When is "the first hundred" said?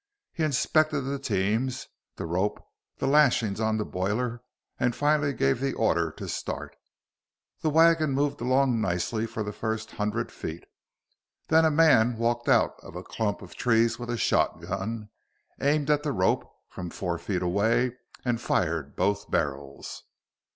9.43-10.31